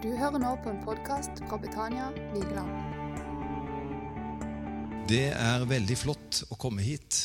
[0.00, 2.70] Du hører nå på en podkast fra Betania Vigeland.
[5.10, 7.18] Det er veldig flott å komme hit.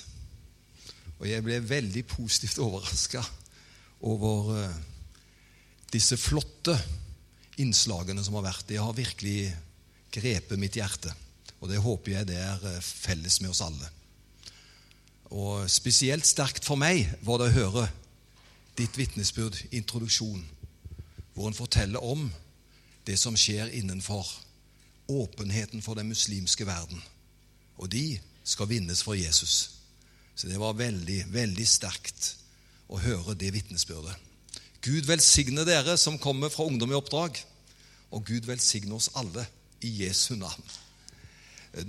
[1.15, 3.23] Og jeg ble veldig positivt overraska
[4.03, 4.75] over eh,
[5.95, 6.75] disse flotte
[7.63, 8.67] innslagene som har vært.
[8.67, 9.55] Det har virkelig
[10.11, 11.15] grepet mitt hjerte.
[11.63, 13.87] Og det håper jeg det er eh, felles med oss alle.
[15.31, 17.89] Og spesielt sterkt for meg var det å høre
[18.75, 20.43] ditt vitnesbyrd, introduksjon,
[21.31, 22.27] hvor en forteller om
[23.05, 24.27] det som skjer innenfor
[25.07, 27.01] åpenheten for den muslimske verden.
[27.77, 29.71] Og de skal vinnes for Jesus.
[30.35, 32.35] Så det var veldig, veldig sterkt
[32.91, 34.15] å høre det vitnesbyrdet.
[34.85, 37.39] Gud velsigne dere som kommer fra Ungdom i oppdrag,
[38.11, 39.47] og Gud velsigne oss alle
[39.81, 40.61] i Jesu navn.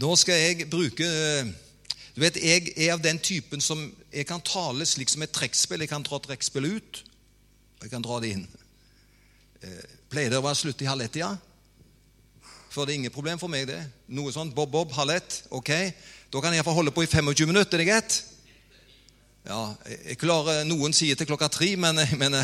[0.01, 1.07] Nå skal jeg bruke
[2.17, 5.83] Du vet, Jeg er av den typen som jeg kan tale slik som et trekkspill.
[5.85, 7.03] Jeg kan dra trekkspillet ut,
[7.77, 8.47] og jeg kan dra det inn.
[10.13, 11.35] Pleier det å være slutt i halv ett-tida?
[12.71, 13.79] For det er ingen problem for meg, det.
[14.13, 14.55] Noe sånt.
[14.55, 15.43] bob-bob, halv ett.
[15.51, 15.71] Ok,
[16.33, 17.79] da kan jeg iallfall holde på i 25 minutter.
[17.79, 18.17] Er det greit?
[19.47, 22.37] Ja, jeg klarer, Noen sier til klokka tre, men, men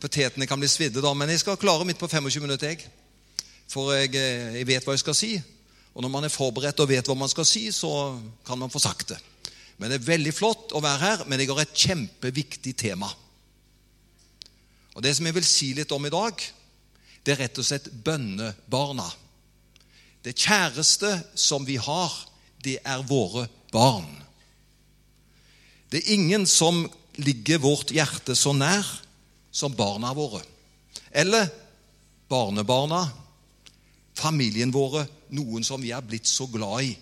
[0.00, 1.14] potetene kan bli svidde da.
[1.14, 2.90] Men jeg skal klare midt på 25 minutter, jeg.
[3.70, 5.34] For jeg, jeg, vet hva jeg skal si.
[5.94, 7.90] Og når man er forberedt og vet hva man skal si, så
[8.46, 9.20] kan man få sagt det.
[9.78, 13.08] Men det er veldig flott å være her, men jeg har et kjempeviktig tema.
[15.00, 16.42] Og Det som jeg vil si litt om i dag,
[17.24, 19.06] det er rett og slett bønnebarna.
[20.20, 22.12] Det kjæreste som vi har,
[22.60, 24.12] det er våre barn.
[25.88, 26.84] Det er ingen som
[27.16, 28.84] ligger vårt hjerte så nær
[29.48, 30.44] som barna våre.
[31.08, 31.48] Eller
[32.28, 33.06] barnebarna,
[34.20, 36.96] familien våre, noen som vi er blitt så glad i.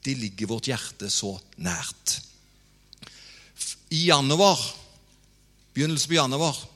[0.00, 2.22] De ligger vårt hjerte så nært.
[3.92, 4.70] I januar,
[5.76, 6.70] begynnelsen på januar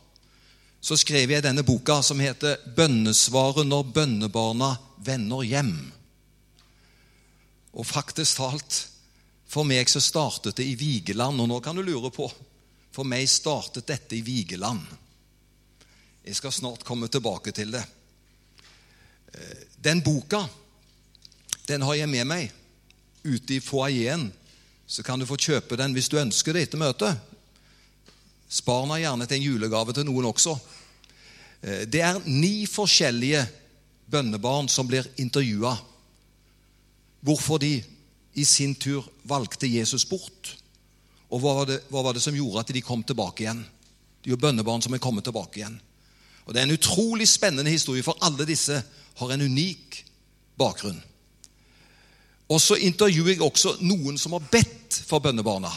[0.80, 5.90] så skrev jeg denne boka som heter 'Bønnesvaret når bønnebarna vender hjem'.
[7.72, 8.88] Og faktisk talt,
[9.46, 11.41] for meg så startet det i Vigeland.
[11.41, 12.32] Og nå kan du lure på
[12.92, 14.80] For meg startet dette i Vigeland.
[16.25, 17.84] Jeg skal snart komme tilbake til det.
[19.78, 20.48] Den boka
[21.69, 22.53] den har jeg med meg
[23.22, 24.30] ute i foajeen.
[24.88, 27.20] Så kan du få kjøpe den hvis du ønsker det etter møtet.
[28.48, 30.56] Spar den gjerne til en julegave til noen også.
[31.60, 33.42] Det er ni forskjellige
[34.09, 35.75] bønnebarn som blir intervjua.
[37.20, 37.75] Hvorfor de
[38.38, 40.54] i sin tur valgte Jesus bort.
[41.28, 43.60] Og hva var, det, hva var det som gjorde at de kom tilbake igjen?
[44.22, 45.76] Det er jo bønnebarn som er kommet tilbake igjen.
[46.47, 48.78] Og Det er en utrolig spennende historie, for alle disse
[49.19, 50.04] har en unik
[50.56, 51.00] bakgrunn.
[52.48, 55.69] Og så intervjuer jeg også noen som har bedt for bønnebarna.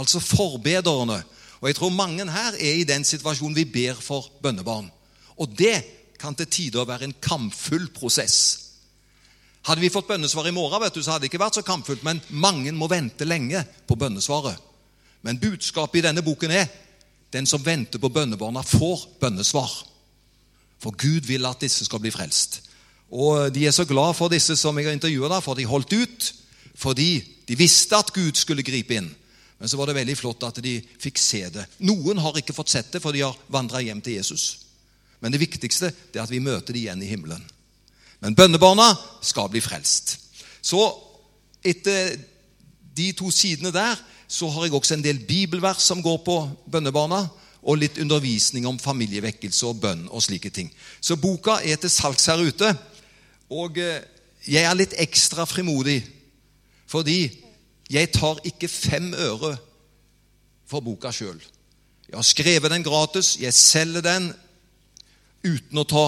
[0.00, 1.20] Altså forbederne.
[1.60, 4.88] Og jeg tror mange her er i den situasjonen vi ber for bønnebarn.
[5.36, 5.82] Og det
[6.20, 8.36] kan til tider være en kampfull prosess.
[9.68, 12.04] Hadde vi fått bønnesvar i morgen, vet du, så hadde det ikke vært så kampfullt,
[12.04, 14.56] men mange må vente lenge på bønnesvaret.
[15.22, 16.68] Men budskapet i denne boken er
[17.32, 19.70] den som venter på bønnebarna, får bønnesvar.
[20.80, 22.62] For Gud vil at disse skal bli frelst.
[23.10, 26.34] Og De er så glad for disse som jeg har intervjua, for de holdt ut.
[26.74, 29.10] Fordi de visste at Gud skulle gripe inn.
[29.60, 31.66] Men så var det veldig flott at de fikk se det.
[31.84, 34.64] Noen har ikke fått sett det, for de har vandra hjem til Jesus.
[35.20, 37.42] Men det viktigste er at vi møter dem igjen i himmelen.
[38.24, 38.88] Men bønnebarna
[39.24, 40.16] skal bli frelst.
[40.64, 40.80] Så
[41.60, 42.16] etter
[42.96, 44.00] de to sidene der
[44.30, 46.36] så har jeg også en del bibelvers som går på
[46.70, 47.26] bønnebarna,
[47.60, 50.70] og litt undervisning om familievekkelse og bønn og slike ting.
[51.04, 52.70] Så boka er til salgs her ute.
[53.52, 56.00] Og jeg er litt ekstra frimodig
[56.90, 57.28] fordi
[57.90, 59.56] jeg tar ikke fem øre
[60.70, 61.40] for boka sjøl.
[62.10, 63.36] Jeg har skrevet den gratis.
[63.40, 64.30] Jeg selger den
[65.46, 66.06] uten å ta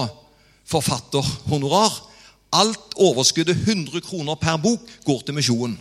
[0.67, 1.95] forfatterhonorar.
[2.53, 5.77] Alt overskuddet, 100 kroner per bok, går til misjonen.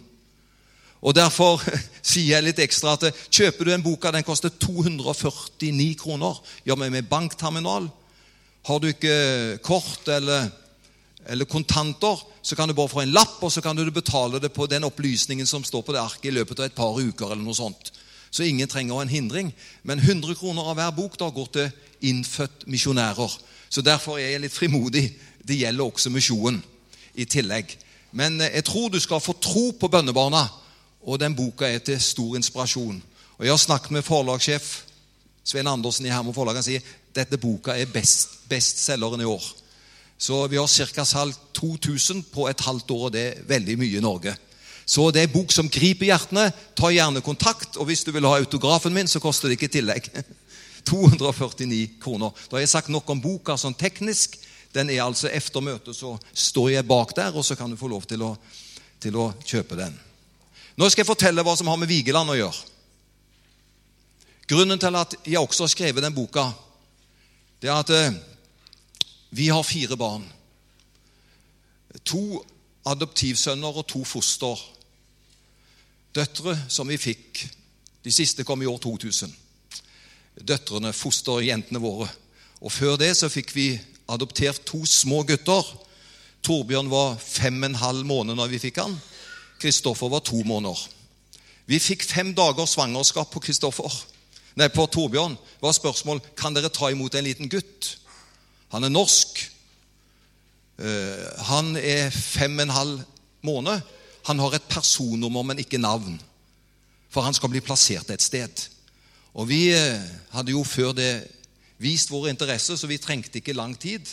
[1.02, 1.62] Og Derfor
[2.12, 6.38] sier jeg litt ekstra at kjøper du en bok den koster 249 kroner.
[6.66, 7.90] Gjør meg med bankterminal.
[8.66, 10.50] Har du ikke kort eller,
[11.26, 14.52] eller, kontanter, så kan du bare få en lapp, og så kan du betale det
[14.52, 17.32] på den opplysningen som står på det arket i løpet av et par uker.
[17.32, 17.92] eller noe sånt.
[18.30, 19.52] Så ingen trenger en hindring.
[19.82, 21.70] Men 100 kroner av hver bok da går til
[22.00, 23.38] innfødt misjonærer.
[23.68, 25.12] Så derfor er jeg litt frimodig.
[25.44, 26.62] Det gjelder også misjonen
[27.14, 27.76] i tillegg.
[28.12, 30.48] Men jeg tror du skal få tro på bønnebarna,
[31.02, 33.02] og den boka er til stor inspirasjon.
[33.38, 34.82] Og Jeg har snakket med forlagssjef
[35.44, 36.54] Svein Andersen i Hermo Forlag.
[36.60, 36.84] Han sier
[37.14, 39.42] dette boka er best, bestselgeren i år.
[40.22, 41.04] Så vi har ca.
[41.04, 44.36] salgt 2000 på et halvt år, og det er veldig mye i Norge.
[44.86, 46.44] Så det er bok som griper hjertene.
[46.78, 50.06] Ta gjerne kontakt, og hvis du vil ha autografen min, så koster det ikke tillegg.
[50.86, 52.30] 249 kroner.
[52.46, 54.38] Da har jeg sagt nok om boka sånn teknisk.
[54.74, 57.90] Den er altså Etter møtet så står jeg bak der, og så kan du få
[57.90, 58.32] lov til å,
[59.02, 59.94] til å kjøpe den.
[60.78, 62.70] Nå skal jeg fortelle hva som har med Vigeland å gjøre.
[64.50, 66.46] Grunnen til at jeg også har skrevet den boka,
[67.62, 68.22] det er at eh,
[69.32, 70.24] vi har fire barn.
[72.04, 72.42] To
[72.84, 74.60] adoptivsønner og to foster.
[76.12, 77.40] Døtre som vi fikk.
[78.04, 79.32] De siste kom i år 2000.
[80.48, 82.10] Døtrene, fosterjentene våre.
[82.60, 83.70] Og Før det så fikk vi
[84.12, 85.64] adoptert to små gutter.
[86.44, 88.98] Torbjørn var fem og en halv måned når vi fikk han.
[89.62, 90.76] Kristoffer var to måneder.
[91.64, 93.88] Vi fikk fem dagers svangerskap på Kristoffer.
[94.60, 97.94] Nei, på Torbjørn var spørsmål kan dere ta imot en liten gutt.
[98.72, 99.40] Han er norsk.
[100.80, 103.02] Eh, han er fem og en halv
[103.44, 103.80] måned.
[104.28, 106.16] Han har et personnummer, men ikke navn.
[107.12, 108.68] For han skal bli plassert et sted.
[109.34, 110.00] Og Vi eh,
[110.32, 111.12] hadde jo før det
[111.82, 114.06] vist vår interesse, så vi trengte ikke lang tid.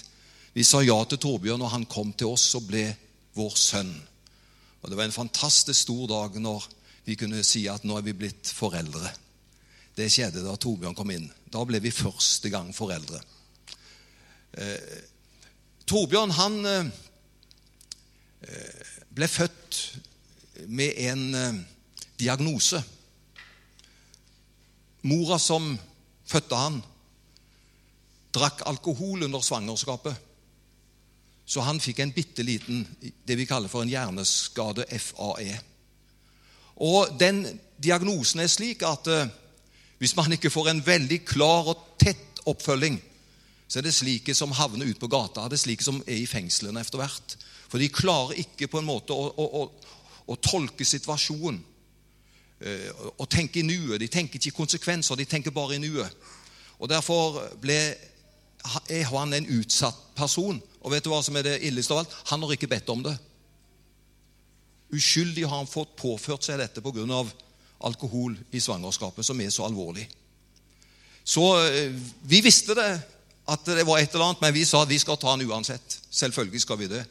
[0.53, 2.87] Vi sa ja til Torbjørn, og han kom til oss og ble
[3.37, 3.93] vår sønn.
[4.81, 6.67] Og Det var en fantastisk stor dag når
[7.05, 9.11] vi kunne si at nå er vi blitt foreldre.
[9.95, 11.27] Det skjedde da Torbjørn kom inn.
[11.51, 13.19] Da ble vi første gang foreldre.
[14.57, 15.03] Eh,
[15.89, 16.85] Torbjørn han eh,
[19.09, 19.79] ble født
[20.67, 21.59] med en eh,
[22.19, 22.81] diagnose.
[25.09, 25.71] Mora som
[26.27, 26.81] fødte han,
[28.33, 30.15] drakk alkohol under svangerskapet.
[31.49, 35.57] Så han fikk en bitte liten det vi kaller for en hjerneskade, FAE.
[36.85, 37.45] Og Den
[37.81, 39.29] diagnosen er slik at eh,
[39.99, 42.99] hvis man ikke får en veldig klar og tett oppfølging,
[43.69, 45.45] så er det slike som havner ute på gata.
[45.45, 47.35] Det er slike som er i fengslene etter hvert.
[47.69, 49.91] For de klarer ikke på en måte å, å, å,
[50.33, 51.59] å tolke situasjonen
[52.65, 53.99] eh, og tenke i nuet.
[54.01, 56.17] De tenker ikke i konsekvenser, de tenker bare i nuet.
[56.79, 57.77] Og Derfor ble,
[58.89, 60.57] er han en utsatt person.
[60.81, 62.17] Og vet du hva som er det illeste av alt?
[62.31, 63.13] Han har ikke bedt om det.
[64.97, 67.21] Uskyldig har han fått påført seg dette pga.
[67.79, 70.09] alkohol i svangerskapet, som er så alvorlig.
[71.23, 71.93] Så eh,
[72.25, 72.89] vi visste det,
[73.53, 75.99] at det var et eller annet, men vi sa at vi skal ta han uansett.
[76.11, 77.03] Selvfølgelig skal vi det.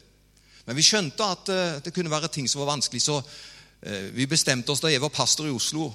[0.69, 4.29] Men vi skjønte at eh, det kunne være ting som var vanskelig, så eh, vi
[4.29, 5.91] bestemte oss da jeg var pastor i Oslo.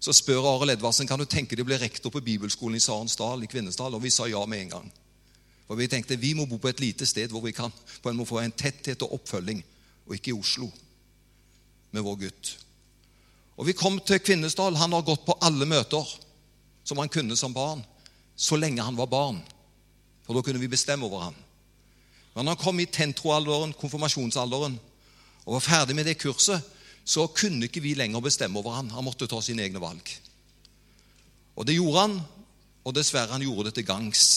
[0.00, 3.44] Så spør Arild Edvardsen kan du tenke deg å bli rektor på bibelskolen i Sarensdal,
[3.44, 3.94] i Kvinesdal.
[3.94, 4.88] Og vi sa ja med en gang.
[5.68, 8.16] For vi tenkte vi må bo på et lite sted hvor vi kan på en
[8.18, 9.60] må få en tetthet og oppfølging,
[10.08, 10.70] og ikke i Oslo
[11.94, 12.56] med vår gutt.
[13.60, 14.78] Og Vi kom til Kvinesdal.
[14.80, 16.06] Han har gått på alle møter
[16.82, 17.84] som han kunne som barn,
[18.34, 19.42] så lenge han var barn.
[20.30, 21.38] For da kunne vi bestemme over ham.
[22.36, 24.76] Men når han kom i tentroalderen, konfirmasjonsalderen,
[25.42, 26.62] og var ferdig med det kurset,
[27.02, 28.92] så kunne ikke vi lenger bestemme over ham.
[28.94, 30.12] Han måtte ta sine egne valg.
[31.58, 32.14] Og det gjorde han,
[32.86, 34.28] og dessverre han gjorde det til gangs.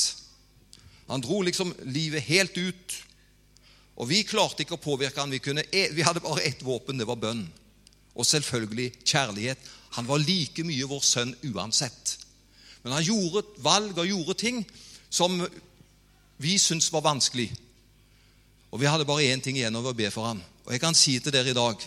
[1.12, 2.96] Han dro liksom livet helt ut.
[3.94, 5.30] Og vi klarte ikke å påvirke han.
[5.30, 7.44] Vi, kunne, e, vi hadde bare ett våpen, det var bønn.
[8.18, 9.70] Og selvfølgelig kjærlighet.
[10.00, 12.16] Han var like mye vår sønn uansett.
[12.82, 14.64] Men han gjorde valg og gjorde ting
[15.14, 15.38] som
[16.44, 17.50] vi syntes var vanskelig.
[18.72, 20.42] Og vi hadde bare én ting igjen over å be for ham.
[20.66, 21.78] Og jeg kan si til dere i dag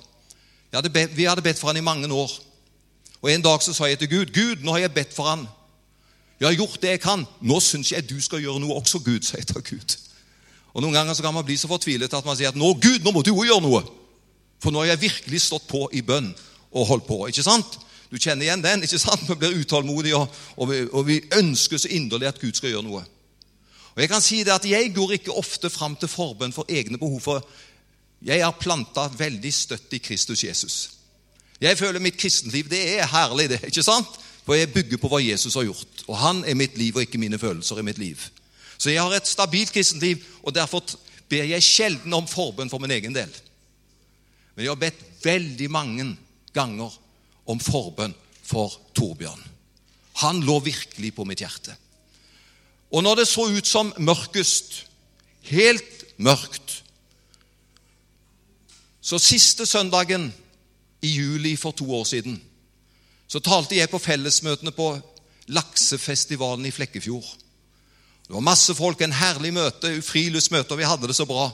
[0.76, 2.30] hadde bedt, Vi hadde bedt for ham i mange år.
[3.22, 5.46] Og En dag så sa jeg til Gud Gud, nå har jeg bedt for ham.
[6.40, 7.24] Jeg har gjort det jeg kan.
[7.40, 9.96] Nå syns jeg du skal gjøre noe også, Gud, sa jeg til Gud.
[10.74, 13.00] Og Noen ganger så kan man bli så fortvilet at man sier at nå, Gud,
[13.00, 13.80] nå må du òg gjøre noe.
[14.60, 16.34] For nå har jeg virkelig stått på i bønn
[16.72, 17.26] og holdt på.
[17.26, 17.78] ikke sant?
[18.12, 18.82] Du kjenner igjen den.
[18.84, 19.24] ikke sant?
[19.28, 23.02] Vi blir utålmodige, og, og, og vi ønsker så inderlig at Gud skal gjøre noe.
[23.96, 26.98] Og Jeg kan si det at jeg går ikke ofte fram til forbønn for egne
[26.98, 27.20] behov.
[27.20, 27.48] for
[28.22, 30.90] Jeg er planta veldig støtt i Kristus Jesus.
[31.60, 33.62] Jeg føler mitt kristenliv det er herlig, det.
[33.64, 34.08] ikke sant?
[34.44, 36.04] For jeg bygger på hva Jesus har gjort.
[36.06, 38.20] Og han er mitt liv, og ikke mine følelser er mitt liv.
[38.78, 40.84] Så jeg har et stabilt kristenliv, og derfor
[41.28, 43.32] ber jeg sjelden om forbønn for min egen del.
[44.54, 46.06] Men jeg har bedt veldig mange
[46.54, 46.92] ganger
[47.46, 48.14] om forbønn
[48.46, 49.42] for Torbjørn.
[50.22, 51.74] Han lå virkelig på mitt hjerte.
[52.90, 54.86] Og når det så ut som mørkest,
[55.46, 56.82] helt mørkt
[59.00, 60.34] Så siste søndagen
[61.02, 62.40] i juli for to år siden
[63.28, 64.86] så talte jeg på fellesmøtene på
[65.50, 67.26] laksefestivalen i Flekkefjord.
[68.26, 71.48] Det var masse folk, en herlig møte, friluftsmøte, og vi hadde det så bra.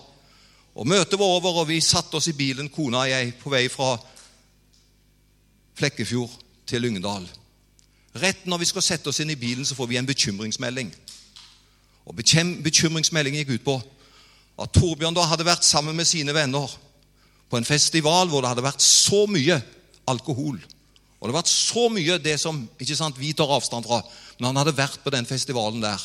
[0.74, 3.66] Og Møtet var over, og vi satte oss i bilen, kona og jeg, på vei
[3.72, 3.94] fra
[5.76, 6.32] Flekkefjord
[6.68, 7.24] til Lyngdal.
[8.20, 10.92] Rett når vi skal sette oss inn i bilen, så får vi en bekymringsmelding.
[12.08, 13.76] Og Bekymringsmeldingen gikk ut på
[14.62, 16.70] at Torbjørn da hadde vært sammen med sine venner
[17.50, 19.58] på en festival hvor det hadde vært så mye
[20.08, 20.58] alkohol.
[21.22, 24.00] Og det har vært så mye det som ikke sant, vi tar avstand fra.
[24.38, 26.02] Men han hadde vært på den festivalen der.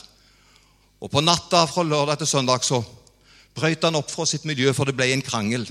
[1.01, 2.83] Og på natta fra lørdag til søndag så
[3.57, 5.65] brøyt han opp fra sitt miljø, for det ble en krangel.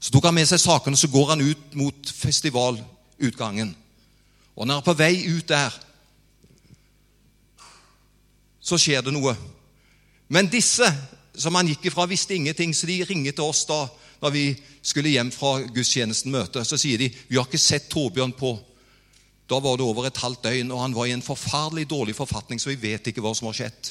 [0.00, 3.74] Så tok han med seg sakene, så går han ut mot festivalutgangen.
[4.54, 5.74] Og når han er på vei ut der,
[8.60, 9.34] så skjer det noe.
[10.30, 10.86] Men disse
[11.40, 13.84] som han gikk ifra, visste ingenting, så de ringer til oss da
[14.20, 14.44] når vi
[14.84, 16.64] skulle hjem fra gudstjenesten møte.
[16.66, 18.58] Så sier de vi har ikke sett Torbjørn på
[19.50, 22.60] Da var det over et halvt døgn, og han var i en forferdelig dårlig forfatning,
[22.62, 23.88] så vi vet ikke hva som har skjedd.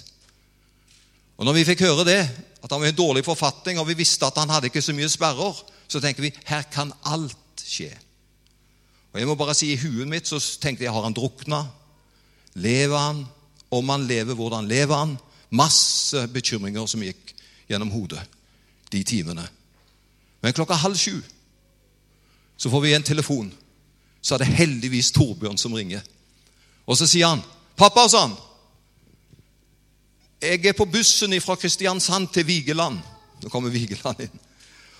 [1.35, 2.21] Og når vi fikk høre det,
[2.63, 4.95] at han var i en dårlig forfatning, og vi visste at han hadde ikke så
[4.95, 5.59] mye sperrer,
[5.91, 7.89] så tenker vi her kan alt skje.
[9.11, 11.65] Og jeg må bare si I huet mitt så tenkte jeg har han drukna?
[12.55, 13.25] Lever han?
[13.69, 15.17] Om han lever, hvordan lever han?
[15.49, 17.33] Masse bekymringer som gikk
[17.69, 18.21] gjennom hodet
[18.89, 19.45] de timene.
[20.41, 21.21] Men klokka halv sju
[22.59, 23.51] så får vi en telefon.
[24.21, 26.01] Så er det heldigvis Torbjørn som ringer.
[26.85, 27.43] Og så sier han,
[27.77, 28.35] 'Pappa', sa han,
[30.41, 32.99] 'jeg er på bussen fra Kristiansand til Vigeland.'
[33.43, 34.39] Nå kommer Vigeland inn.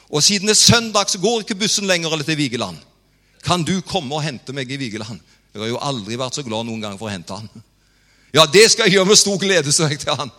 [0.10, 2.78] 'Og siden det er søndag, så går ikke bussen lenger eller til Vigeland.'
[3.44, 5.20] 'Kan du komme og hente meg i Vigeland?'
[5.54, 7.50] Jeg har jo aldri vært så glad noen gang for å hente han.
[8.34, 10.32] 'Ja, det skal jeg gjøre med stor glede', sa jeg til han.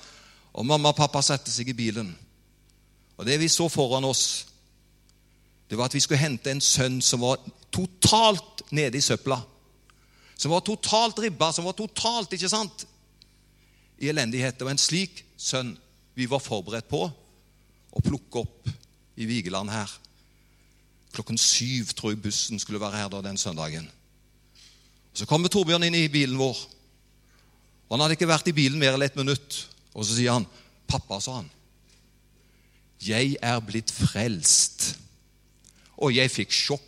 [0.53, 2.19] Og mamma og pappa satte seg i bilen.
[3.17, 4.47] Og det vi så foran oss,
[5.71, 7.39] det var at vi skulle hente en sønn som var
[7.73, 9.41] totalt nede i søpla.
[10.37, 12.87] Som var totalt ribba, som var totalt ikke sant,
[13.99, 14.61] i elendighet.
[14.61, 15.77] Var en slik sønn
[16.15, 17.05] vi var forberedt på
[17.91, 18.71] å plukke opp
[19.21, 19.91] i Vigeland her.
[21.13, 23.89] Klokken syv tror jeg bussen skulle være her da den søndagen.
[25.15, 26.59] Så kommer Torbjørn inn i bilen vår.
[27.91, 29.57] Og Han hadde ikke vært i bilen mer enn et minutt.
[29.99, 30.47] Og så sier han,
[30.87, 31.51] 'Pappa', sa han,
[33.03, 34.97] 'jeg er blitt frelst.'
[35.99, 36.81] Og jeg fikk sjokk.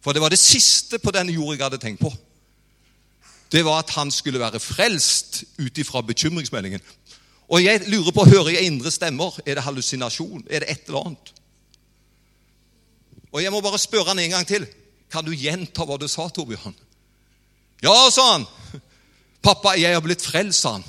[0.00, 2.12] For det var det siste på denne jord jeg hadde tenkt på.
[3.52, 6.80] Det var at han skulle være frelst ut ifra bekymringsmeldingen.
[7.48, 9.38] Og jeg lurer på, hører jeg indre stemmer?
[9.46, 10.46] Er det hallusinasjon?
[10.50, 11.34] Er det et eller annet?
[13.32, 14.66] Og jeg må bare spørre han en gang til.
[15.12, 16.74] Kan du gjenta hva du sa, Torbjørn?
[17.82, 18.46] Ja, sa han.
[19.42, 20.86] Pappa, jeg har blitt frelst, sa han.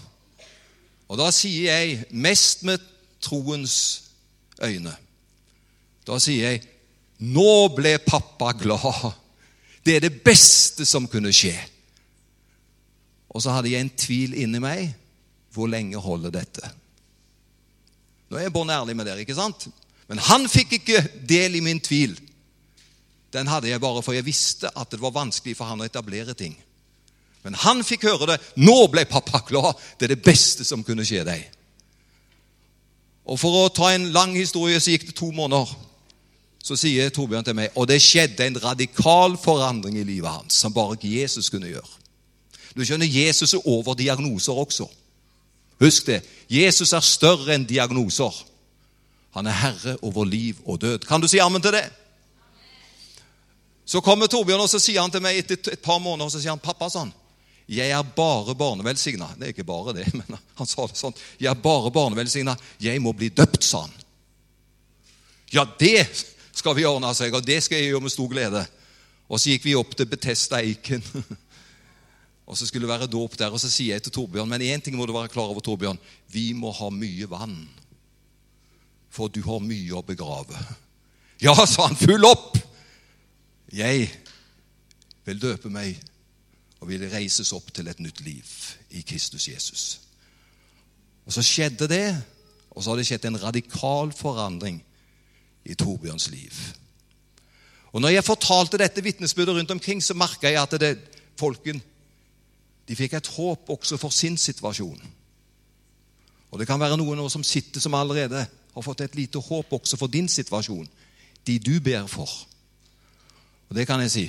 [1.07, 2.83] Og da sier jeg, mest med
[3.23, 3.77] troens
[4.63, 4.91] øyne
[6.07, 6.61] Da sier jeg,
[7.19, 9.15] nå ble pappa glad.
[9.83, 11.55] Det er det beste som kunne skje.
[13.29, 14.93] Og så hadde jeg en tvil inni meg.
[15.53, 16.69] Hvor lenge holder dette?
[18.29, 19.67] Nå er jeg bånn ærlig med dere, ikke sant?
[20.07, 22.15] Men han fikk ikke del i min tvil.
[23.33, 26.35] Den hadde jeg bare for jeg visste at det var vanskelig for han å etablere
[26.37, 26.55] ting.
[27.45, 28.39] Men han fikk høre det.
[28.59, 29.77] Nå ble pappa glad.
[29.97, 31.45] Det er det beste som kunne skje deg.
[33.27, 35.69] Og For å ta en lang historie så gikk det to måneder.
[36.63, 40.73] Så sier Torbjørn til meg og det skjedde en radikal forandring i livet hans som
[40.75, 41.93] bare Jesus kunne gjøre.
[42.75, 44.85] Du skjønner, Jesus er over diagnoser også.
[45.79, 46.21] Husk det.
[46.51, 48.33] Jesus er større enn diagnoser.
[49.37, 51.07] Han er herre over liv og død.
[51.07, 51.85] Kan du si ammen til det?
[53.87, 56.51] Så kommer Torbjørn og så sier han til meg etter et par måneder så sier
[56.51, 57.13] han, pappa, han,
[57.67, 61.15] 'Jeg er bare barnevelsigna.' Det er ikke bare det, men han sa det sånn.
[61.39, 62.55] 'Jeg er bare barnevelsigna.
[62.79, 63.93] Jeg må bli døpt', sa han.
[65.51, 66.07] Ja, det
[66.51, 68.63] skal vi ordne seg, og det skal jeg gjøre med stor glede.
[69.27, 71.03] Og så gikk vi opp til Betesta Eiken.
[72.47, 73.51] Og så skulle det være dåp der.
[73.51, 75.99] Og så sier jeg til Torbjørn Men én ting må du være klar over, Torbjørn.
[76.31, 77.57] Vi må ha mye vann.
[79.11, 80.55] For du har mye å begrave.
[81.37, 81.93] Ja, sa han.
[81.93, 82.55] Full opp!
[83.69, 84.07] Jeg
[85.27, 85.99] vil døpe meg
[86.79, 88.57] og ville reises opp til et nytt liv
[88.89, 89.85] i Kristus Jesus.
[91.25, 92.23] Og Så skjedde det,
[92.71, 94.83] og så har det skjedd en radikal forandring
[95.65, 96.53] i Torbjørns liv.
[97.91, 100.97] Og når jeg fortalte dette vitnesbyrdet rundt omkring, så merka jeg at det,
[101.39, 101.81] folken
[102.87, 105.01] de fikk et håp også for sin situasjon.
[106.51, 109.97] Og Det kan være noen som sitter som allerede har fått et lite håp også
[109.97, 110.87] for din situasjon,
[111.47, 112.29] de du ber for.
[113.69, 114.25] Og det kan jeg si.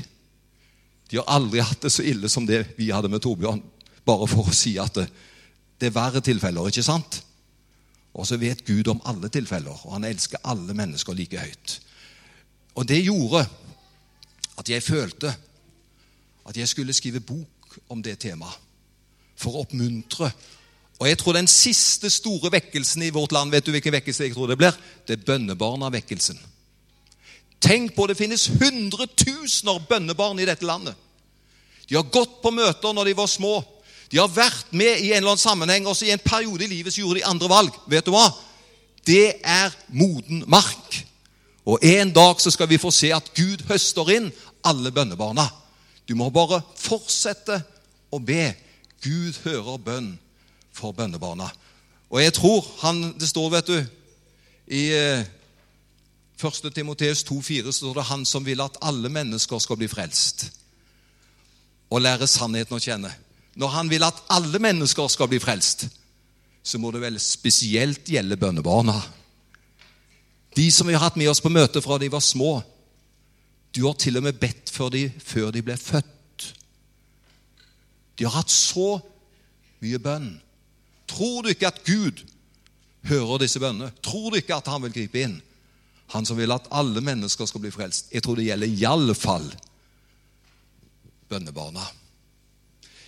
[1.08, 3.62] De har aldri hatt det så ille som det vi hadde med Torbjørn.
[4.04, 5.08] Bare for å si at det,
[5.80, 7.20] det er verre tilfeller, ikke sant?
[8.18, 11.78] Og så vet Gud om alle tilfeller, og han elsker alle mennesker like høyt.
[12.78, 13.44] Og det gjorde
[14.58, 15.32] at jeg følte
[16.48, 18.64] at jeg skulle skrive bok om det temaet.
[19.38, 20.32] For å oppmuntre.
[20.98, 24.34] Og jeg tror den siste store vekkelsen i vårt land Vet du hvilken vekkelse jeg
[24.34, 24.74] tror det blir?
[25.06, 26.40] Det er bønnebarna-vekkelsen.
[27.60, 30.94] Tenk på det finnes hundretusener bønnebarn i dette landet.
[31.88, 33.56] De har gått på møter når de var små.
[34.08, 36.92] De har vært med i en eller annen sammenheng, Også i en periode i livet
[36.92, 37.74] så gjorde de andre valg.
[37.86, 38.28] Vet du hva?
[39.06, 41.04] Det er moden mark.
[41.68, 44.30] Og en dag så skal vi få se at Gud høster inn
[44.64, 45.48] alle bønnebarna.
[46.08, 47.60] Du må bare fortsette
[48.12, 48.54] å be.
[49.04, 50.12] Gud hører bønn
[50.72, 51.50] for bønnebarna.
[52.08, 53.84] Og jeg tror han, Det står, vet du
[54.72, 55.26] I eh,
[56.38, 56.74] 1.
[56.74, 60.50] Timoteus 2,4 står det 'Han som vil at alle mennesker skal bli frelst'
[61.90, 63.14] og lære sannheten å kjenne.
[63.56, 65.88] Når han vil at alle mennesker skal bli frelst,
[66.62, 69.02] så må det vel spesielt gjelde bønnebarna.
[70.56, 72.62] De som vi har hatt med oss på møte fra de var små.
[73.74, 76.54] Du har til og med bedt for dem før de ble født.
[78.18, 79.00] De har hatt så
[79.80, 80.40] mye bønn.
[81.08, 82.24] Tror du ikke at Gud
[83.08, 83.92] hører disse bønnene?
[84.02, 85.38] Tror du ikke at han vil gripe inn?
[86.14, 88.12] Han som vil at alle mennesker skal bli frelst.
[88.12, 89.48] Jeg tror det gjelder iallfall
[91.28, 91.84] bønnebarna.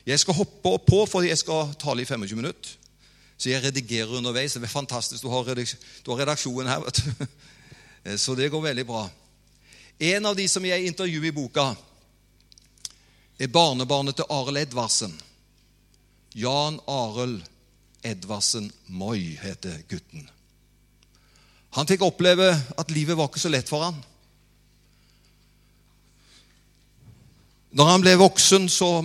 [0.06, 2.76] Jeg skal hoppe opp på, for jeg skal tale i 25 minutter.
[3.40, 4.52] Så jeg redigerer underveis.
[4.52, 5.22] Det er fantastisk.
[5.24, 6.82] Du har redaksjonen her.
[6.84, 7.26] vet du.
[8.24, 9.06] Så det går veldig bra.
[10.00, 11.70] En av de som jeg intervjuer i boka,
[13.40, 15.12] er barnebarnet til Arild Edvardsen.
[16.36, 17.42] Jan Arild
[18.04, 20.28] Edvardsen Moi heter gutten.
[21.76, 23.98] Han fikk oppleve at livet var ikke så lett for han.
[27.70, 29.04] Når han ble voksen, så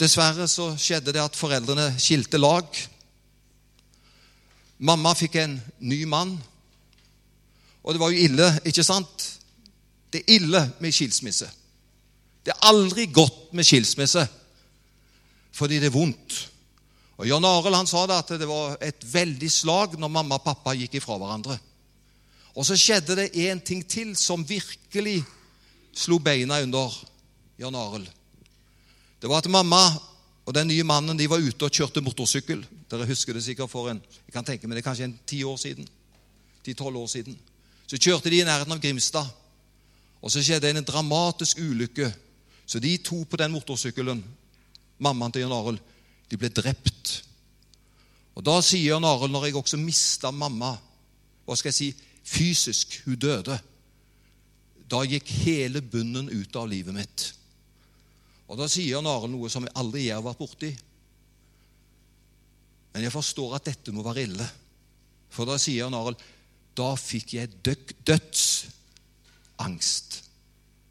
[0.00, 2.64] dessverre så skjedde det at foreldrene skilte lag.
[4.80, 6.38] Mamma fikk en ny mann.
[7.84, 9.28] Og det var jo ille, ikke sant?
[10.08, 11.50] Det er ille med skilsmisse.
[12.44, 14.26] Det er aldri godt med skilsmisse
[15.54, 16.34] fordi det er vondt.
[17.14, 20.72] Og Jan Arild sa det at det var et veldig slag når mamma og pappa
[20.74, 21.54] gikk ifra hverandre.
[22.54, 25.22] Og så skjedde det en ting til som virkelig
[25.94, 26.92] slo beina under
[27.58, 28.06] Jan Arild.
[29.20, 29.82] Det var at mamma
[30.44, 32.60] og den nye mannen de var ute og kjørte motorsykkel.
[32.90, 35.42] Dere husker det sikkert for en jeg kan tenke meg det er kanskje en ti
[35.46, 35.88] år siden.
[36.64, 37.38] Ti-tolv år siden.
[37.86, 39.26] Så kjørte de i nærheten av Grimstad.
[40.24, 42.08] Og så skjedde en dramatisk ulykke.
[42.66, 44.22] Så de to på den motorsykkelen,
[44.98, 45.80] mammaen til Jan Arild,
[46.30, 47.20] de ble drept.
[48.34, 50.74] Og Da sier Jan Arild, når jeg også mista mamma
[51.44, 51.88] hva skal jeg si,
[52.24, 53.58] fysisk, hun døde
[54.90, 57.34] Da gikk hele bunnen ut av livet mitt.
[58.48, 60.70] Og Da sier Arild noe som jeg aldri har vært borti.
[62.92, 64.46] Men jeg forstår at dette må være ille.
[65.32, 66.20] For da sier Arild
[66.76, 67.48] da fikk jeg
[68.06, 68.70] dødsangst.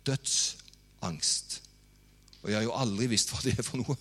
[0.07, 1.61] Dødsangst.
[2.43, 3.95] Og jeg har jo aldri visst hva det er for noe.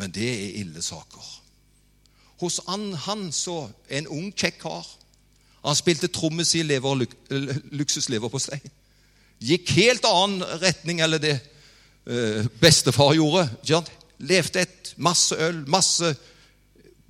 [0.00, 1.24] Men det er ille saker.
[2.40, 4.86] Hos han, han så en ung, kjekk kar.
[5.62, 7.06] Han spilte trommis i lever,
[7.70, 8.70] luksuslever på stein.
[9.42, 13.46] Gikk helt annen retning enn det eh, bestefar gjorde.
[13.66, 13.86] John
[14.22, 16.12] levde et masse øl, masse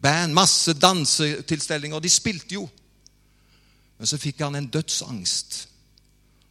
[0.02, 2.00] band, masse dansetilstelninger.
[2.00, 2.66] De spilte jo.
[3.98, 5.68] Men så fikk han en dødsangst.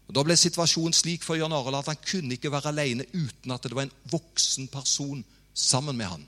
[0.07, 3.53] Og Da ble situasjonen slik for Jan Arild at han kunne ikke være alene uten
[3.53, 6.25] at det var en voksen person sammen med han.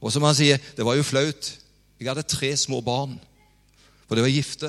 [0.00, 1.52] Og som han sier, det var jo flaut.
[2.00, 3.18] Jeg hadde tre små barn,
[4.10, 4.68] for det var gifte.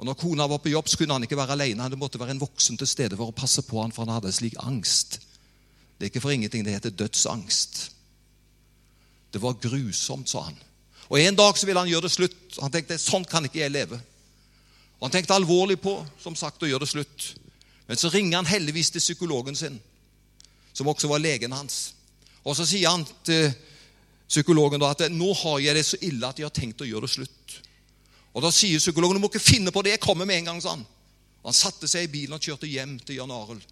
[0.00, 1.90] Og når kona var på jobb, så kunne han ikke være alene.
[1.92, 4.32] Det måtte være en voksen til stede for å passe på han, for han hadde
[4.32, 5.18] slik angst.
[5.98, 7.82] Det er ikke for ingenting det heter dødsangst.
[9.36, 10.56] Det var grusomt, sa han.
[11.10, 12.56] Og En dag så ville han gjøre det slutt.
[12.62, 14.00] Han tenkte sånn kan ikke jeg leve.
[14.96, 17.30] Og Han tenkte alvorlig på som sagt, å gjøre det slutt.
[17.84, 19.76] Men så ringer han heldigvis til psykologen sin,
[20.72, 21.92] som også var legen hans.
[22.48, 23.52] Og så sier han til
[24.24, 27.04] psykologen da at nå har jeg det så ille at jeg har tenkt å gjøre
[27.04, 27.67] det slutt.
[28.34, 30.62] Og Da sier psykologen du må ikke finne på det, jeg kommer med en gang.
[30.62, 30.86] Han
[31.44, 33.62] Han satte seg i bilen og kjørte hjem til Jan Arild.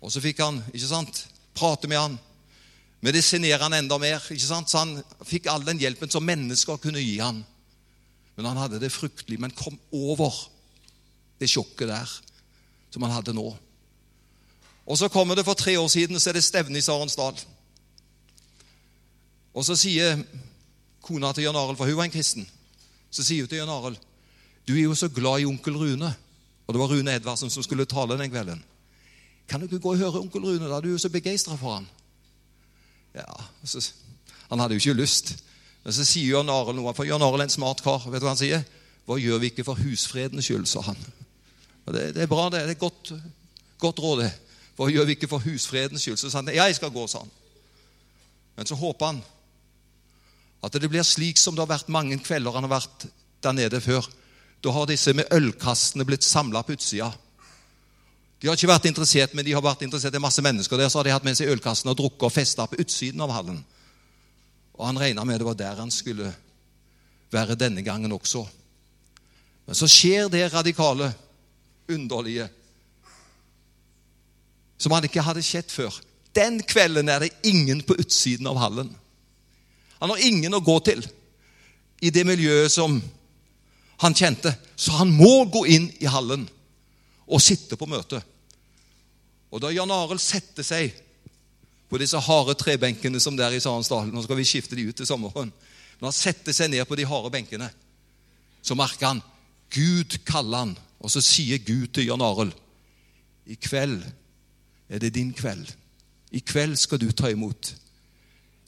[0.00, 1.26] Og så fikk han ikke sant,
[1.56, 2.18] prate med han,
[3.02, 4.20] medisinere han enda mer.
[4.20, 7.44] ikke sant, Så han fikk all den hjelpen som mennesker kunne gi han.
[8.36, 10.34] Men han hadde det fryktelig, men kom over
[11.40, 12.10] det sjokket der
[12.90, 13.56] som han hadde nå.
[14.86, 17.40] Og Så kommer det for tre år siden, så er det stevne i Sarensdal.
[19.54, 20.20] Og så sier
[21.02, 22.46] kona til Jan Arild, for hun var en kristen,
[23.10, 23.98] så sier hun til Jan Arild
[24.66, 26.08] Du er jo så glad i onkel Rune.
[26.66, 28.62] Og det var Rune Edvardsen som skulle tale den kvelden.
[29.48, 30.80] Kan du ikke gå og høre onkel Rune, da?
[30.80, 31.86] Du er jo så begeistra for han.
[33.14, 33.28] Ja,
[33.64, 33.92] så,
[34.50, 35.36] Han hadde jo ikke lyst.
[35.84, 38.08] Men så sier Jan Arild noe, for Jan Arild er en smart kar.
[38.10, 38.66] Vet du hva han sier?
[39.06, 40.98] Hva gjør vi ikke for husfredens skyld, sa han.
[41.86, 42.64] Og det, det, er bra, det.
[42.66, 43.12] Det er godt,
[43.78, 44.32] godt råd, det.
[44.76, 46.18] Hva gjør vi ikke for husfredens skyld?
[46.18, 47.30] Så sa han ja, jeg skal gå, sa han.
[48.58, 49.22] Men så håper han
[50.66, 53.06] at det blir slik som det har vært mange kvelder han har vært
[53.44, 54.06] der nede før.
[54.64, 57.12] Da har disse med ølkastene blitt samla på utsida.
[58.40, 60.90] De har ikke vært interessert, men de har vært interessert i masse mennesker der.
[60.90, 63.62] Så har de hatt med seg ølkassene og drukket og festa på utsiden av hallen.
[64.76, 66.32] Og han regna med det var der han skulle
[67.32, 68.42] være denne gangen også.
[69.66, 71.12] Men så skjer det radikale,
[71.86, 72.48] underlige,
[74.78, 75.94] som han ikke hadde sett før.
[76.34, 78.90] Den kvelden er det ingen på utsiden av hallen.
[80.00, 81.04] Han har ingen å gå til
[82.04, 82.98] i det miljøet som
[84.02, 84.52] han kjente.
[84.76, 86.44] Så han må gå inn i hallen
[87.26, 88.20] og sitte på møte.
[89.50, 90.92] Og da Jan Arild setter seg
[91.88, 95.08] på disse harde trebenkene som der i Sarensdal Nå skal vi skifte de ut til
[95.08, 95.52] sommeren.
[96.00, 97.70] Når han setter seg ned på de harde benkene,
[98.60, 99.22] så merker han
[99.72, 100.76] Gud kaller han.
[101.00, 102.54] Og så sier Gud til Jan Arild
[103.46, 104.02] I kveld
[104.90, 105.68] er det din kveld.
[106.34, 107.72] I kveld skal du ta imot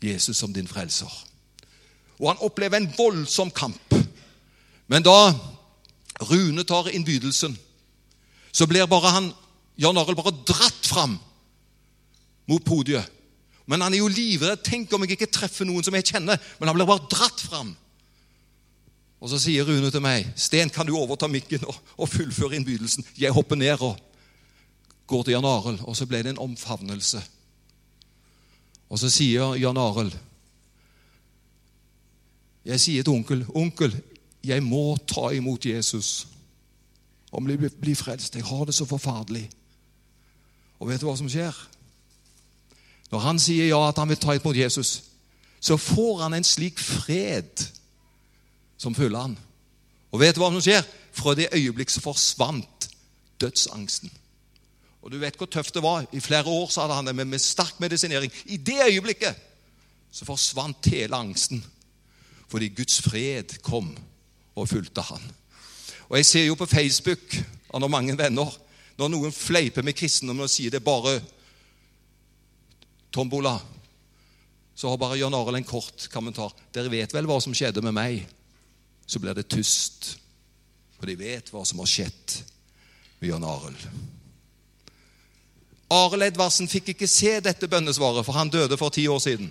[0.03, 1.11] Jesus som din frelser.
[2.19, 3.95] Og han opplever en voldsom kamp.
[4.89, 5.35] Men da
[6.19, 7.59] Rune tar innbydelsen,
[8.53, 9.33] så blir bare han,
[9.79, 11.19] Jan Arild bare dratt fram
[12.49, 13.07] mot podiet.
[13.69, 14.65] Men han er jo livredd.
[14.65, 16.41] Tenk om jeg ikke treffer noen som jeg kjenner.
[16.59, 17.75] Men han blir bare dratt fram.
[19.21, 23.05] Og så sier Rune til meg, 'Sten, kan du overta mikken og, og fullføre innbydelsen?'
[23.19, 23.99] Jeg hopper ned og
[25.07, 27.23] går til Jan Arild, og så ble det en omfavnelse.
[28.89, 30.17] Og så sier Jan Arild
[32.65, 33.95] Jeg sier til onkel, 'Onkel,
[34.45, 36.27] jeg må ta imot Jesus
[37.33, 38.37] og bli, bli frelst.
[38.37, 39.49] Jeg har det så forferdelig.'
[40.79, 41.55] Og vet du hva som skjer?
[43.11, 45.03] Når han sier ja, at han vil ta imot Jesus,
[45.61, 47.65] så får han en slik fred
[48.79, 49.39] som følger han.
[50.13, 50.85] Og vet du hva som skjer?
[51.13, 52.89] Fra det øyeblikk så forsvant
[53.41, 54.13] dødsangsten.
[55.09, 56.05] Og du vet hvor tøft det var.
[56.13, 58.33] I flere år så hadde han det med, med sterk medisinering.
[58.53, 59.39] I det øyeblikket
[60.13, 61.63] så forsvant hele angsten.
[62.53, 63.95] Fordi Guds fred kom
[64.53, 65.23] og fulgte han.
[66.11, 67.39] Og Jeg ser jo på Facebook
[67.73, 68.53] han har mange venner
[68.99, 71.15] når noen fleiper med kristendommen og sier det bare
[73.15, 73.55] tombola,
[74.77, 76.53] så har bare Jan Arild en kort kommentar.
[76.75, 78.21] Dere vet vel hva som skjedde med meg?
[79.09, 80.19] Så blir det tyst.
[81.01, 82.39] For de vet hva som har skjedd
[83.23, 83.89] med Jan Arild.
[85.91, 89.51] Arild Edvardsen fikk ikke se dette bønnesvaret, for han døde for ti år siden.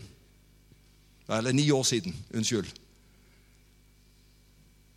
[1.29, 2.15] Eller ni år siden.
[2.33, 2.69] Unnskyld.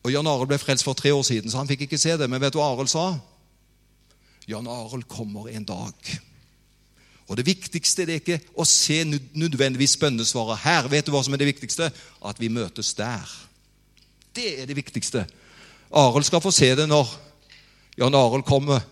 [0.04, 2.28] Og Jan Arild ble frelst for tre år siden, så han fikk ikke se det.
[2.30, 3.06] Men vet du hva Arild sa?
[4.48, 6.12] Jan Arild kommer en dag.
[7.30, 10.88] Og Det viktigste det er ikke å se nødvendigvis bønnesvaret her.
[10.90, 11.86] Vet du hva som er det viktigste?
[12.26, 13.28] At vi møtes der.
[14.34, 15.26] Det er det viktigste.
[15.94, 17.12] Arild skal få se det når
[17.98, 18.82] Jan Arild kommer.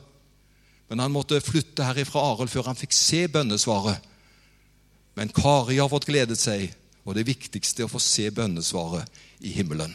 [0.89, 4.05] Men han måtte flytte herifra Arild før han fikk se bønnesvaret.
[5.19, 6.71] Men Kari har fått gledet seg,
[7.05, 9.93] og det viktigste er å få se bønnesvaret i himmelen.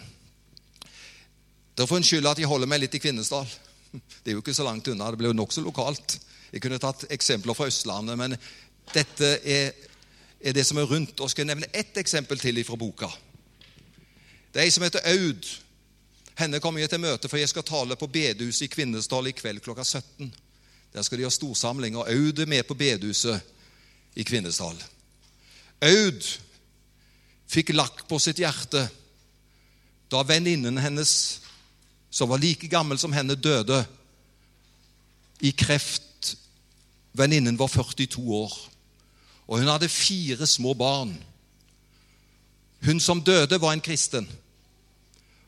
[1.74, 3.48] Dere får unnskylde at jeg holder meg litt i Kvinesdal.
[3.94, 5.10] Det er jo ikke så langt unna.
[5.10, 6.20] Det ble jo nokså lokalt.
[6.54, 8.38] Jeg kunne tatt eksempler fra Østlandet, men
[8.94, 9.74] dette er,
[10.38, 11.18] er det som er rundt.
[11.18, 13.10] Og skal jeg nevne ett eksempel til fra boka.
[14.54, 15.50] Det er ei som heter Aud.
[16.38, 19.62] Henne kommer jeg til møte, for jeg skal tale på bedehuset i Kvinesdal i kveld
[19.66, 20.30] klokka 17.
[20.94, 23.42] Der skal de ha storsamling, og Aud er med på bedehuset
[24.16, 24.78] i Kvinesdal.
[25.82, 26.28] Aud
[27.50, 28.86] fikk lakk på sitt hjerte
[30.14, 31.14] da venninnen hennes
[32.14, 33.80] som var like gammel som henne, døde
[35.42, 36.36] i kreft.
[37.18, 38.54] Venninnen var 42 år,
[39.48, 41.14] og hun hadde fire små barn.
[42.86, 44.28] Hun som døde, var en kristen.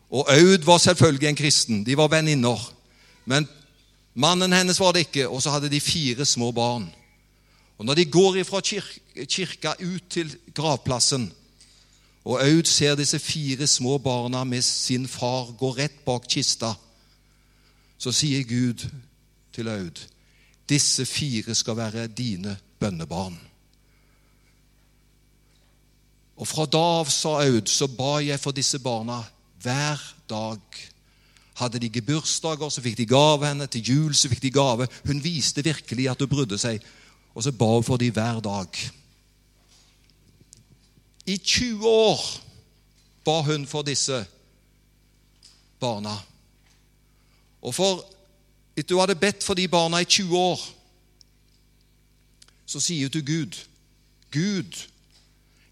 [0.10, 1.84] Og Aud var selvfølgelig en kristen.
[1.86, 2.62] De var venninner.
[3.26, 3.48] Men
[4.16, 6.88] mannen hennes var det ikke, og så hadde de fire små barn.
[7.78, 8.62] Og Når de går fra
[9.26, 11.32] kirka ut til gravplassen,
[12.26, 16.74] og Aud ser disse fire små barna med sin far gå rett bak kista.
[17.98, 18.88] Så sier Gud
[19.54, 20.02] til Aud,
[20.70, 23.38] disse fire skal være dine bønnebarn.
[26.36, 29.22] Og fra da av, sa Aud, så ba jeg for disse barna
[29.64, 30.82] hver dag.
[31.56, 33.68] Hadde de gebursdager, så fikk de gave henne.
[33.72, 34.88] Til jul så fikk de gave.
[35.08, 36.84] Hun viste virkelig at hun brydde seg,
[37.36, 38.80] og så ba hun for dem hver dag.
[41.26, 42.26] I 20 år
[43.26, 44.26] ba hun for disse
[45.80, 46.18] barna.
[47.62, 48.04] Og for
[48.76, 50.68] etter hun hadde bedt for de barna i 20 år,
[52.66, 53.58] så sier hun til Gud
[54.36, 54.88] Gud,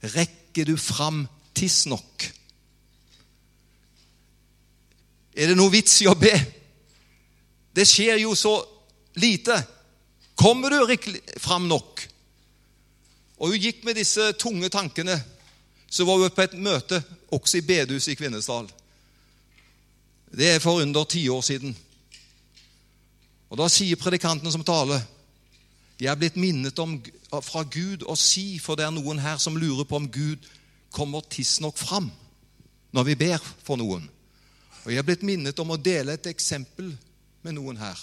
[0.04, 2.30] rekker du fram tidsnok?
[5.34, 6.34] Er det noe vits i å be?
[7.74, 8.54] Det skjer jo så
[9.18, 9.56] lite.
[10.38, 12.04] Kommer du fram nok?
[13.42, 15.18] Og hun gikk med disse tunge tankene
[15.94, 16.98] så var hun på et møte
[17.34, 18.66] også i bedehuset i Kvinesdal.
[20.34, 21.76] Det er for under ti år siden.
[23.50, 25.02] Og Da sier predikanten som taler
[26.00, 26.98] Jeg er blitt minnet om,
[27.46, 30.42] fra Gud å si, for det er noen her som lurer på om Gud
[30.92, 32.10] kommer tidsnok fram
[32.92, 34.10] når vi ber for noen.
[34.84, 36.92] Og Jeg er blitt minnet om å dele et eksempel
[37.44, 38.00] med noen her.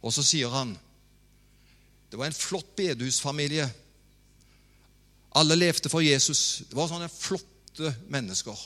[0.00, 0.76] Og så sier han
[2.10, 3.68] det var en flott bedehusfamilie
[5.38, 6.64] alle levde for Jesus.
[6.66, 8.58] Det var sånne flotte mennesker.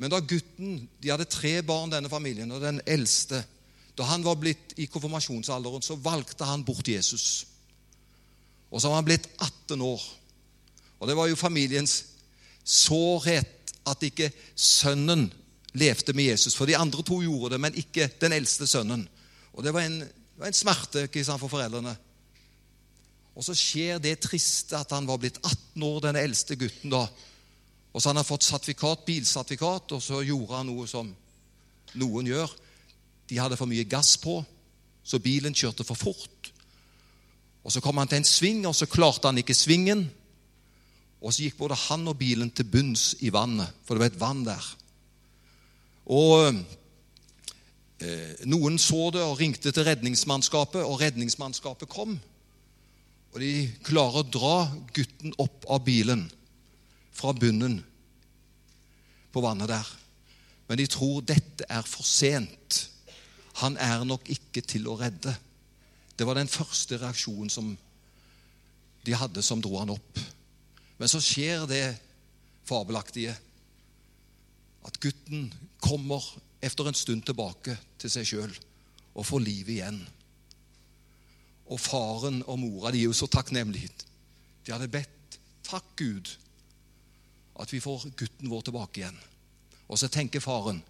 [0.00, 3.42] Men da gutten De hadde tre barn, denne familien, og den eldste
[3.92, 7.44] Da han var blitt i konfirmasjonsalderen, så valgte han bort Jesus.
[8.72, 10.00] Og så var han blitt 18 år.
[10.98, 11.98] Og det var jo familiens
[12.64, 15.26] sårhet at ikke sønnen
[15.78, 16.56] levde med Jesus.
[16.56, 19.06] For de andre to gjorde det, men ikke den eldste sønnen.
[19.52, 21.94] Og det var en, det var en smerte sant, for foreldrene.
[23.32, 27.06] Og så skjer det triste at han var blitt 18 år, den eldste gutten da.
[27.92, 31.08] Og så han har fått sertifikat, bilsertifikat, og så gjorde han noe som
[32.00, 32.52] noen gjør.
[33.28, 34.40] De hadde for mye gass på,
[35.04, 36.52] så bilen kjørte for fort.
[37.62, 40.08] Og Så kom han til en sving, og så klarte han ikke svingen.
[41.22, 44.20] Og så gikk både han og bilen til bunns i vannet, for det var et
[44.20, 44.64] vann der.
[46.12, 46.52] Og
[48.02, 52.18] eh, Noen så det og ringte til redningsmannskapet, og redningsmannskapet kom.
[53.32, 53.52] Og de
[53.86, 54.56] klarer å dra
[54.92, 56.26] gutten opp av bilen
[57.16, 57.78] fra bunnen
[59.32, 59.92] på vannet der.
[60.68, 62.82] Men de tror dette er for sent.
[63.62, 65.32] Han er nok ikke til å redde.
[66.16, 67.72] Det var den første reaksjonen som
[69.02, 70.20] de hadde, som dro han opp.
[71.00, 71.86] Men så skjer det
[72.68, 73.34] fabelaktige
[74.86, 75.50] at gutten
[75.82, 76.24] kommer
[76.62, 78.52] etter en stund tilbake til seg sjøl
[79.12, 79.98] og får liv igjen.
[81.72, 83.90] Og faren og mora de er jo så takknemlige.
[84.66, 86.30] De hadde bedt takk, Gud,
[87.62, 89.18] at vi får gutten vår tilbake igjen.
[89.88, 90.82] Og så tenker faren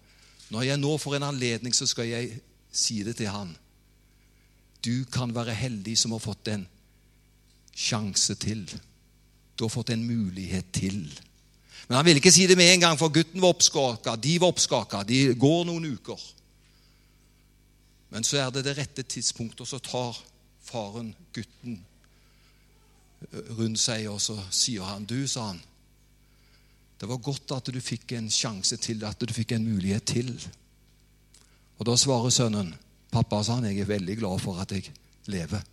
[0.53, 2.39] når jeg nå får en anledning, så skal jeg
[2.73, 3.53] si det til han.
[4.83, 6.65] Du kan være heldig som har fått en
[7.73, 8.65] sjanse til.
[9.55, 11.07] Du har fått en mulighet til.
[11.87, 14.53] Men han ville ikke si det med en gang, for gutten var oppskaka, de var
[14.53, 15.03] oppskaka.
[15.07, 16.21] De går noen uker.
[18.13, 20.19] Men så er det det rette tidspunktet, og så tar
[20.63, 21.81] faren gutten
[23.57, 25.61] rundt seg, og så sier han, 'Du', sa han,
[26.99, 30.49] 'det var godt at du fikk en sjanse til, at du fikk en mulighet til.'
[31.79, 32.75] Og Da svarer sønnen,
[33.11, 34.91] 'Pappa', sa han, 'jeg er veldig glad for at jeg
[35.25, 35.63] lever.'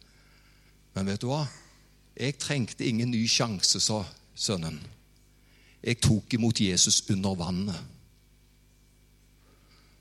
[0.94, 1.46] Men vet du hva?
[2.16, 4.80] Jeg trengte ingen ny sjanse, sa sønnen.
[5.84, 7.80] Jeg tok imot Jesus under vannet.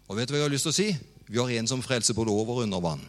[0.10, 0.90] Og vet du hva jeg har lyst til å si?
[1.30, 3.04] Vi har en som frelser både over og under vann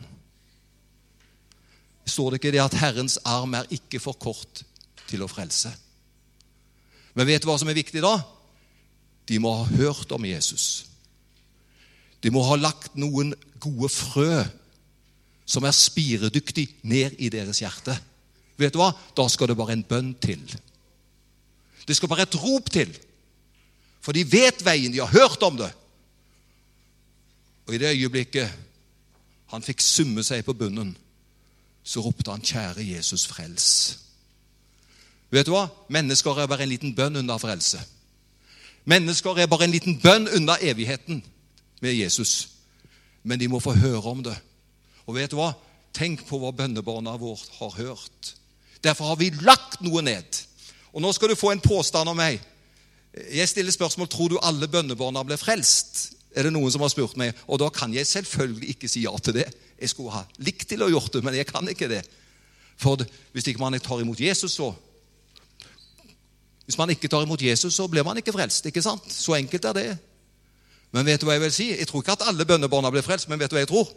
[2.11, 4.62] står det ikke det at Herrens arm er ikke for kort
[5.11, 5.72] til å frelse.
[7.14, 8.14] Men vet du hva som er viktig da?
[9.26, 10.87] De må ha hørt om Jesus.
[12.20, 14.42] De må ha lagt noen gode frø
[15.50, 17.96] som er spiredyktig, ned i deres hjerte.
[18.61, 18.92] Vet du hva?
[19.16, 20.42] Da skal det bare en bønn til.
[21.88, 22.92] Det skal bare et rop til.
[24.00, 25.70] For de vet veien, de har hørt om det.
[27.66, 28.50] Og i det øyeblikket
[29.50, 30.96] han fikk summe seg på bunnen,
[31.82, 33.98] så ropte han, 'Kjære Jesus, frels'.
[35.30, 35.68] Vet du hva?
[35.88, 37.80] Mennesker er bare en liten bønn unna frelse.
[38.84, 41.22] Mennesker er bare en liten bønn unna evigheten
[41.80, 42.48] med Jesus.
[43.22, 44.36] Men de må få høre om det.
[45.06, 45.52] Og vet du hva?
[45.94, 48.34] Tenk på hva bønnebarna våre har hørt.
[48.84, 50.42] Derfor har vi lagt noe ned.
[50.94, 52.40] Og nå skal du få en påstand om meg.
[53.35, 56.12] Jeg stiller spørsmål tror du alle bønnebarna ble frelst.
[56.31, 57.35] Er det noen som har spurt meg?
[57.50, 59.48] Og da kan jeg selvfølgelig ikke si ja til det.
[59.81, 62.05] Jeg skulle ha likt til å gjort det, men jeg kan ikke det.
[62.81, 63.03] For
[63.35, 64.72] hvis ikke man tar imot Jesus, så
[66.70, 68.66] Hvis man ikke tar imot Jesus, så blir man ikke frelst.
[68.66, 69.12] ikke sant?
[69.12, 69.98] Så enkelt er det.
[70.92, 71.66] Men vet du hva jeg vil si?
[71.74, 73.90] Jeg tror ikke at alle bønnebarna blir frelst, men vet du hva jeg tror?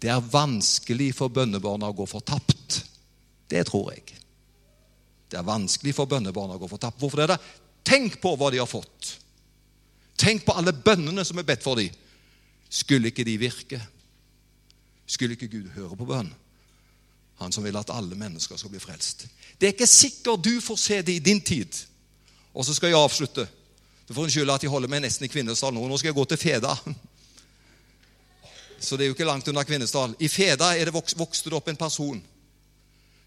[0.00, 2.78] Det er vanskelig for bønnebarna å gå fortapt.
[3.50, 4.16] Det tror jeg.
[5.30, 6.98] Det er vanskelig for bønnebarn å gå fortapt.
[7.00, 7.38] Hvorfor er det?
[7.86, 9.16] Tenk på hva de har fått.
[10.18, 11.92] Tenk på alle bønnene som er bedt for dem.
[12.72, 13.80] Skulle ikke de virke?
[15.06, 16.32] Skulle ikke Gud høre på bønn?
[17.38, 19.26] Han som vil at alle mennesker skal bli frelst.
[19.58, 21.68] Det er ikke sikkert du får se det i din tid.
[22.56, 23.44] Og så skal jeg avslutte.
[24.08, 25.84] Du får unnskylde at jeg holder meg nesten i Kvinesdal nå.
[25.84, 26.72] Nå skal jeg gå til Feda.
[28.80, 30.14] Så det er jo ikke langt unna Kvinesdal.
[30.20, 32.22] I Feda er det vokste det opp en person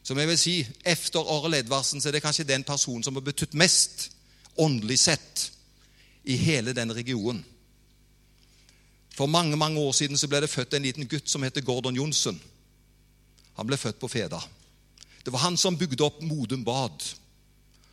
[0.10, 0.56] som jeg vil si,
[0.90, 4.08] Etter Arild Edvardsen så er det kanskje den personen som har betydd mest
[4.58, 5.44] åndelig sett
[6.26, 7.44] i hele den regionen.
[9.14, 12.00] For mange mange år siden så ble det født en liten gutt som heter Gordon
[12.00, 12.40] Johnsen.
[13.60, 14.42] Han ble født på Feda.
[15.22, 17.06] Det var han som bygde opp Modum Bad.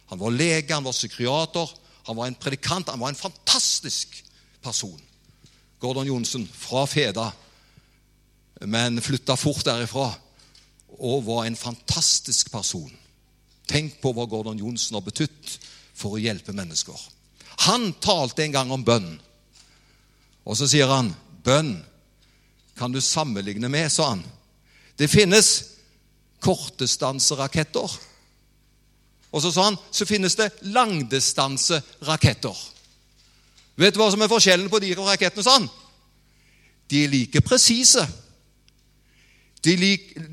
[0.09, 1.69] Han var lege, han var psykiater,
[2.07, 2.89] han var en predikant.
[2.89, 4.23] Han var en fantastisk
[4.65, 5.01] person.
[5.83, 7.33] Gordon Johnsen fra Feda,
[8.65, 10.15] men flytta fort derifra
[10.99, 12.93] og var en fantastisk person.
[13.67, 15.57] Tenk på hva Gordon Johnsen har betydd
[15.97, 16.97] for å hjelpe mennesker.
[17.67, 19.17] Han talte en gang om bønn.
[20.47, 21.85] Og så sier han, 'Bønn
[22.77, 24.25] kan du sammenligne med', sa han.
[24.99, 25.65] Det finnes
[26.41, 27.99] kortestanseraketter.
[29.33, 32.57] Og så sa han så finnes det langdistanseraketter.
[33.77, 35.45] Vet du hva som er forskjellen på de rakettene?
[35.45, 35.69] sånn?
[36.89, 38.07] De er like presise.
[39.67, 39.75] De,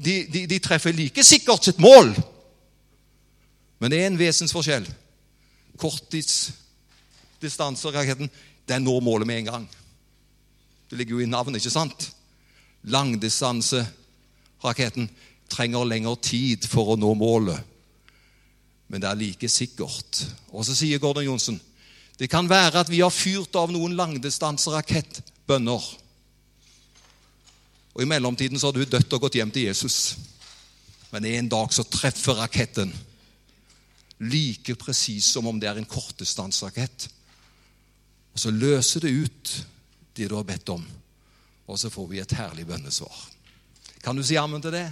[0.06, 2.13] de, de, treffer like sikkert sitt mål.
[3.82, 4.86] Men det er en vesensforskjell.
[5.82, 8.30] Korttidsdistanseraketten
[8.69, 9.65] den når målet med en gang.
[10.89, 12.15] Det ligger jo i navnet, ikke sant?
[12.84, 15.10] Langdistanseraketten
[15.50, 17.60] trenger lengre tid for å nå målet.
[18.88, 20.28] Men det er like sikkert.
[20.54, 21.60] Og så sier Gordon Johnsen
[22.19, 25.82] det kan være at vi har fyrt av noen langdistanserakettbønner.
[27.93, 30.15] Og I mellomtiden så har du dødd og gått hjem til Jesus.
[31.13, 32.93] Men en dag så treffer raketten
[34.23, 37.08] like presis som om det er en kortdistanserakett.
[38.34, 39.53] Og så løser det ut
[40.17, 40.84] det du har bedt om,
[41.67, 43.13] og så får vi et herlig bønnesvar.
[44.03, 44.88] Kan du si ammen til det?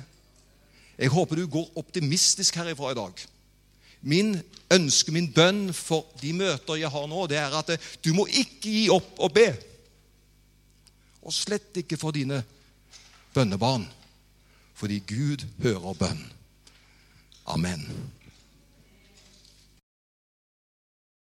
[0.97, 3.25] Jeg håper du går optimistisk herifra i dag.
[4.01, 4.35] Min
[4.73, 8.69] ønske, min bønn for de møter jeg har nå, det er at du må ikke
[8.69, 9.49] gi opp å be.
[11.21, 12.41] Og slett ikke for dine
[13.33, 13.87] bønnebarn,
[14.73, 16.25] fordi Gud hører bønn.
[17.45, 18.11] Amen.